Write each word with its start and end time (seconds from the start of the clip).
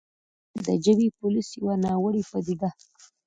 د 0.65 0.67
«ژبې 0.83 1.07
پولیس» 1.17 1.49
يوه 1.59 1.75
ناوړې 1.83 2.21
پديده 2.29 2.69